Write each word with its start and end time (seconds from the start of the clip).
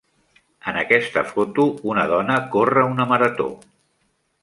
En 0.71 0.79
aquesta 0.81 1.23
foto, 1.33 1.67
una 1.93 2.07
dona 2.15 2.41
corre 2.57 2.89
una 2.97 3.11
marató. 3.15 3.51